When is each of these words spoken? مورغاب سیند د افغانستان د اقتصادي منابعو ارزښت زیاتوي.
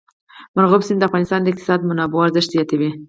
مورغاب 0.55 0.81
سیند 0.87 0.99
د 1.01 1.07
افغانستان 1.09 1.39
د 1.41 1.47
اقتصادي 1.51 1.85
منابعو 1.87 2.25
ارزښت 2.25 2.49
زیاتوي. 2.53 2.89